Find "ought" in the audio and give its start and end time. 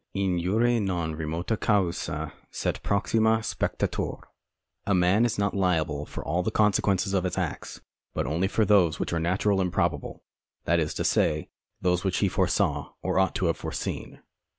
13.19-13.35